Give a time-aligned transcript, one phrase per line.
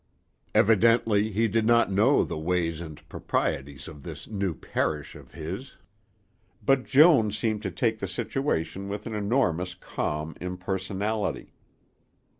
[0.55, 5.77] Evidently he did not know the ways and proprieties of this new "parish" of his.
[6.65, 11.53] But Joan seemed to take the situation with an enormous calm impersonality.